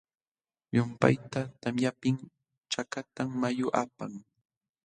Llumpayta 0.73 1.41
tamyaptin 1.61 2.17
chakatam 2.71 3.29
mayu 3.41 3.67
apan. 3.83 4.11